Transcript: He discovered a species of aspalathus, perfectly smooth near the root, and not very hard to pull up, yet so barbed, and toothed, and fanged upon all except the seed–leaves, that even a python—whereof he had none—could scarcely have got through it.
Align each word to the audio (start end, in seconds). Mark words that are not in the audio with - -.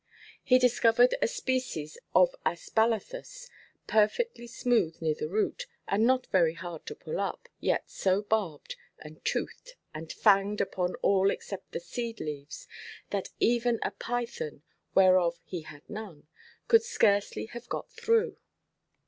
He 0.43 0.57
discovered 0.57 1.13
a 1.21 1.27
species 1.27 1.95
of 2.15 2.33
aspalathus, 2.43 3.51
perfectly 3.85 4.47
smooth 4.47 4.99
near 4.99 5.13
the 5.13 5.29
root, 5.29 5.67
and 5.87 6.07
not 6.07 6.25
very 6.31 6.55
hard 6.55 6.87
to 6.87 6.95
pull 6.95 7.19
up, 7.19 7.47
yet 7.59 7.87
so 7.87 8.23
barbed, 8.23 8.75
and 8.97 9.23
toothed, 9.23 9.75
and 9.93 10.11
fanged 10.11 10.59
upon 10.59 10.95
all 11.03 11.29
except 11.29 11.71
the 11.71 11.79
seed–leaves, 11.79 12.67
that 13.11 13.29
even 13.39 13.77
a 13.83 13.91
python—whereof 13.91 15.39
he 15.43 15.61
had 15.61 15.87
none—could 15.87 16.81
scarcely 16.83 17.45
have 17.45 17.69
got 17.69 17.91
through 17.91 18.29
it. 18.29 18.37